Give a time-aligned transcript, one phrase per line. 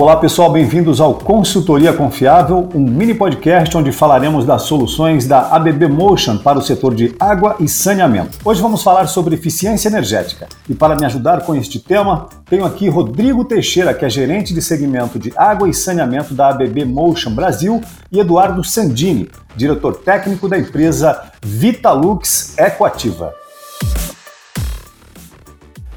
[0.00, 5.88] Olá pessoal, bem-vindos ao Consultoria Confiável, um mini podcast onde falaremos das soluções da ABB
[5.88, 8.38] Motion para o setor de água e saneamento.
[8.44, 12.88] Hoje vamos falar sobre eficiência energética e para me ajudar com este tema, tenho aqui
[12.88, 17.80] Rodrigo Teixeira, que é gerente de segmento de água e saneamento da ABB Motion Brasil,
[18.12, 23.34] e Eduardo Sandini, diretor técnico da empresa Vitalux Ecoativa.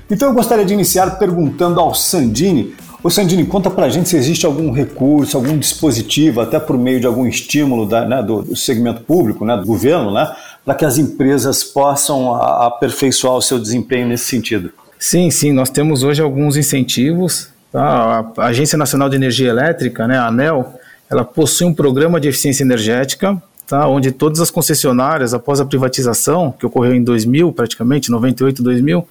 [0.10, 4.46] Então eu gostaria de iniciar perguntando ao Sandini Ô Sandini, conta pra gente se existe
[4.46, 9.44] algum recurso, algum dispositivo, até por meio de algum estímulo da, né, do, segmento público,
[9.44, 10.32] né, do governo, né,
[10.64, 14.72] para que as empresas possam aperfeiçoar o seu desempenho nesse sentido.
[15.00, 17.50] Sim, sim, nós temos hoje alguns incentivos.
[17.72, 18.32] Tá?
[18.38, 20.76] A Agência Nacional de Energia Elétrica, né, a ANEL,
[21.10, 23.88] ela possui um programa de eficiência energética, tá?
[23.88, 29.08] onde todas as concessionárias, após a privatização, que ocorreu em 2000, praticamente, 98, 2000,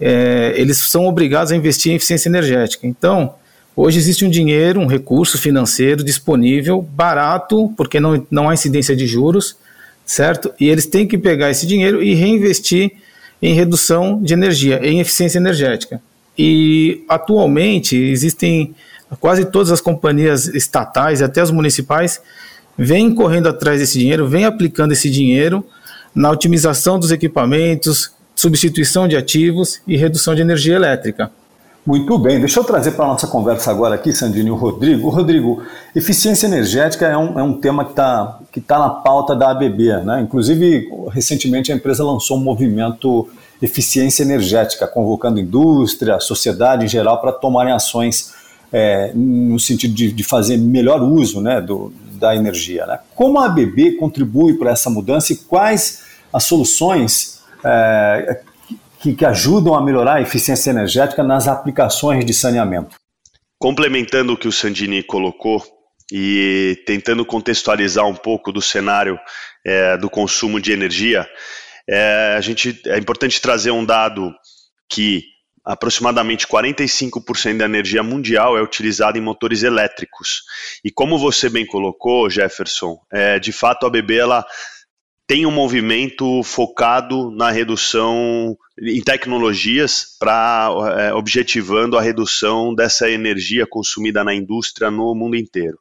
[0.00, 2.86] é, eles são obrigados a investir em eficiência energética.
[2.86, 3.34] Então,
[3.74, 9.06] hoje existe um dinheiro, um recurso financeiro disponível, barato, porque não, não há incidência de
[9.06, 9.56] juros,
[10.04, 10.52] certo?
[10.60, 12.92] E eles têm que pegar esse dinheiro e reinvestir
[13.40, 16.00] em redução de energia, em eficiência energética.
[16.38, 18.74] E atualmente existem
[19.20, 22.20] quase todas as companhias estatais e até as municipais
[22.76, 25.64] vêm correndo atrás desse dinheiro, vêm aplicando esse dinheiro
[26.14, 31.30] na otimização dos equipamentos, substituição de ativos e redução de energia elétrica.
[31.86, 35.08] Muito bem, deixa eu trazer para a nossa conversa agora aqui, Sandino, o Rodrigo.
[35.08, 35.62] Rodrigo,
[35.94, 40.02] eficiência energética é um, é um tema que está que tá na pauta da ABB.
[40.04, 40.20] Né?
[40.20, 43.28] Inclusive, recentemente a empresa lançou um movimento
[43.62, 48.34] eficiência energética, convocando indústria, sociedade em geral para tomarem ações
[48.72, 52.84] é, no sentido de, de, fazer melhor uso né, do, da energia.
[52.84, 52.98] Né?
[53.14, 57.35] Como a ABB contribui para essa mudança e quais as soluções
[57.66, 58.40] é,
[59.00, 62.96] que, que ajudam a melhorar a eficiência energética nas aplicações de saneamento.
[63.58, 65.62] Complementando o que o Sandini colocou,
[66.12, 69.18] e tentando contextualizar um pouco do cenário
[69.64, 71.28] é, do consumo de energia,
[71.88, 74.32] é, a gente, é importante trazer um dado
[74.88, 75.24] que
[75.64, 80.42] aproximadamente 45% da energia mundial é utilizada em motores elétricos.
[80.84, 84.46] E como você bem colocou, Jefferson, é, de fato a BB ela
[85.26, 93.66] tem um movimento focado na redução em tecnologias para é, objetivando a redução dessa energia
[93.66, 95.78] consumida na indústria no mundo inteiro.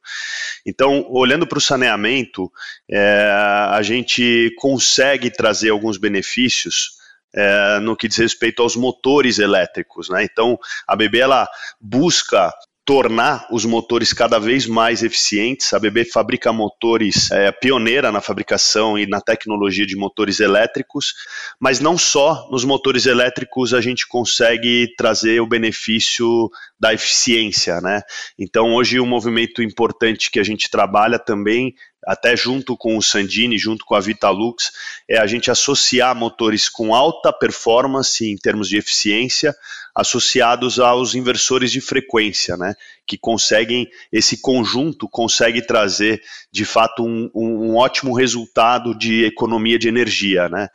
[0.65, 2.51] Então, olhando para o saneamento,
[2.89, 3.29] é,
[3.69, 6.95] a gente consegue trazer alguns benefícios
[7.35, 10.09] é, no que diz respeito aos motores elétricos.
[10.09, 10.23] Né?
[10.23, 10.57] Então,
[10.87, 11.47] a BB ela
[11.79, 12.51] busca
[12.85, 15.73] tornar os motores cada vez mais eficientes.
[15.73, 21.15] A BB fabrica motores, é pioneira na fabricação e na tecnologia de motores elétricos,
[21.59, 28.01] mas não só nos motores elétricos a gente consegue trazer o benefício da eficiência, né?
[28.37, 31.73] Então hoje um movimento importante que a gente trabalha também
[32.05, 34.71] até junto com o Sandini, junto com a Vitalux,
[35.09, 39.55] é a gente associar motores com alta performance em termos de eficiência,
[39.95, 42.75] associados aos inversores de frequência, né?
[43.07, 49.87] Que conseguem, esse conjunto consegue trazer de fato um, um, ótimo resultado de economia de
[49.87, 50.67] energia, né?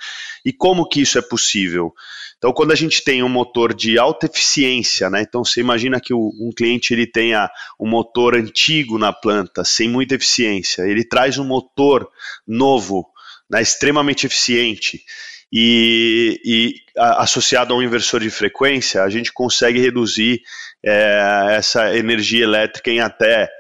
[0.43, 1.93] E como que isso é possível?
[2.39, 5.21] Então, quando a gente tem um motor de alta eficiência, né?
[5.21, 9.87] Então, você imagina que o, um cliente ele tenha um motor antigo na planta, sem
[9.87, 12.09] muita eficiência, ele traz um motor
[12.49, 13.07] novo,
[13.51, 15.05] né, extremamente eficiente,
[15.53, 20.43] e, e a, associado a um inversor de frequência, a gente consegue reduzir
[20.85, 23.51] é, essa energia elétrica em até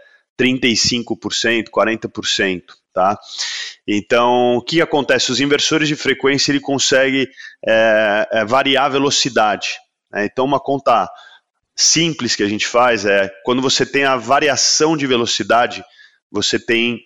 [0.41, 2.63] 35%, 40%.
[2.93, 3.17] Tá?
[3.87, 5.31] Então, o que acontece?
[5.31, 7.29] Os inversores de frequência ele consegue
[7.67, 9.79] é, é, variar a velocidade.
[10.11, 10.25] Né?
[10.25, 11.09] Então, uma conta
[11.77, 15.85] simples que a gente faz é quando você tem a variação de velocidade,
[16.31, 17.01] você tem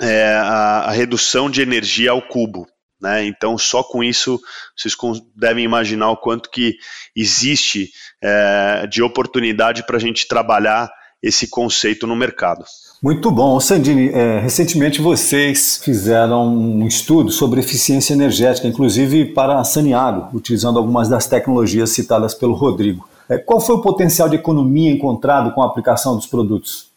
[0.00, 2.66] é, a, a, redução de energia ao cubo.
[3.00, 3.26] Né?
[3.26, 4.40] Então, só com isso,
[4.76, 4.94] vocês
[5.34, 6.76] devem imaginar o quanto que
[7.16, 7.90] existe
[8.22, 10.90] é, de oportunidade para a gente trabalhar
[11.22, 12.64] esse conceito no mercado.
[13.02, 13.58] Muito bom.
[13.60, 21.08] Sandini, é, recentemente vocês fizeram um estudo sobre eficiência energética, inclusive para Saniago, utilizando algumas
[21.08, 23.08] das tecnologias citadas pelo Rodrigo.
[23.28, 26.89] É, qual foi o potencial de economia encontrado com a aplicação dos produtos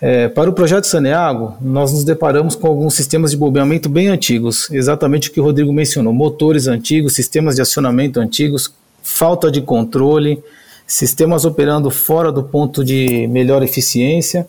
[0.00, 4.70] É, para o projeto Saneago, nós nos deparamos com alguns sistemas de bombeamento bem antigos,
[4.70, 8.72] exatamente o que o Rodrigo mencionou: motores antigos, sistemas de acionamento antigos,
[9.02, 10.42] falta de controle,
[10.86, 14.46] sistemas operando fora do ponto de melhor eficiência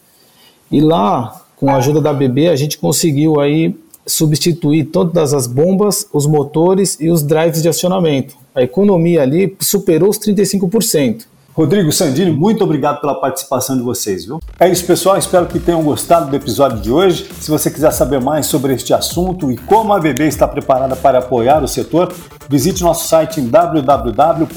[0.71, 6.07] e lá, com a ajuda da BB, a gente conseguiu aí substituir todas as bombas,
[6.13, 8.35] os motores e os drives de acionamento.
[8.53, 11.25] A economia ali superou os 35%.
[11.55, 14.41] Rodrigo Sandini, muito obrigado pela participação de vocês, viu?
[14.59, 15.17] É isso, pessoal.
[15.17, 17.29] Espero que tenham gostado do episódio de hoje.
[17.39, 21.19] Se você quiser saber mais sobre este assunto e como a ABB está preparada para
[21.19, 22.13] apoiar o setor,
[22.49, 24.49] visite nosso site em www.abb.com.br.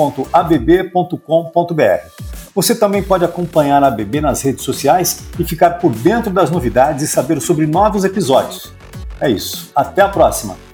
[2.53, 7.05] Você também pode acompanhar a ABB nas redes sociais e ficar por dentro das novidades
[7.05, 8.73] e saber sobre novos episódios.
[9.21, 9.71] É isso.
[9.73, 10.68] Até a próxima!